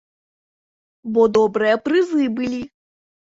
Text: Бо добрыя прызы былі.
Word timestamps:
Бо 1.17 1.21
добрыя 1.35 1.75
прызы 1.89 2.25
былі. 2.41 2.59